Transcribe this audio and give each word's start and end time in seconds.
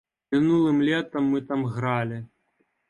Мінулым 0.35 0.81
летам 0.89 1.31
мы 1.35 1.45
там 1.53 1.71
гралі. 1.77 2.21